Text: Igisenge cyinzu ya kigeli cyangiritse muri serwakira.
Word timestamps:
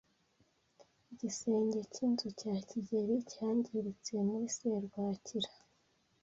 Igisenge 1.11 1.79
cyinzu 1.93 2.27
ya 2.55 2.59
kigeli 2.69 3.15
cyangiritse 3.31 4.11
muri 4.27 4.45
serwakira. 4.57 5.51